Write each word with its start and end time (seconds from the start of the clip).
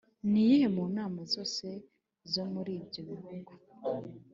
Ni 0.29 0.39
iyihe 0.45 0.67
mu 0.75 0.83
mana 0.95 1.21
zose 1.33 1.65
zo 2.33 2.43
muri 2.53 2.71
ibyo 2.81 3.01
bihugu 3.09 3.51